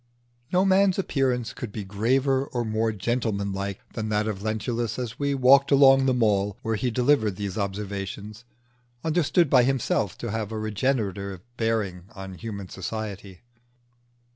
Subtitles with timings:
[0.51, 5.19] No man's appearance could be graver or more gentleman like than that of Lentulus as
[5.19, 8.43] we walked along the Mall while he delivered these observations,
[9.03, 13.41] understood by himself to have a regenerative bearing on human society.